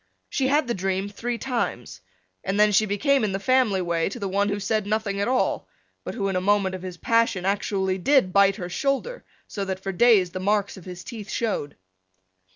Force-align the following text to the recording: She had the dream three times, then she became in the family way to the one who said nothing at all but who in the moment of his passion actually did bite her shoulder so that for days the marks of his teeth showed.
She 0.31 0.47
had 0.47 0.65
the 0.67 0.73
dream 0.73 1.09
three 1.09 1.37
times, 1.37 2.01
then 2.43 2.71
she 2.71 2.87
became 2.87 3.23
in 3.23 3.33
the 3.33 3.39
family 3.39 3.83
way 3.83 4.09
to 4.09 4.17
the 4.19 4.27
one 4.27 4.49
who 4.49 4.59
said 4.59 4.87
nothing 4.87 5.19
at 5.21 5.27
all 5.27 5.67
but 6.03 6.15
who 6.15 6.27
in 6.27 6.33
the 6.33 6.41
moment 6.41 6.73
of 6.73 6.81
his 6.81 6.97
passion 6.97 7.45
actually 7.45 7.99
did 7.99 8.33
bite 8.33 8.55
her 8.55 8.67
shoulder 8.67 9.23
so 9.47 9.63
that 9.63 9.79
for 9.83 9.91
days 9.91 10.31
the 10.31 10.39
marks 10.39 10.75
of 10.75 10.85
his 10.85 11.03
teeth 11.03 11.29
showed. 11.29 11.75